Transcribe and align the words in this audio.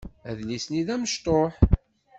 Adlis-nni 0.29 0.83
d 0.87 0.89
amecṭuḥ. 0.95 1.53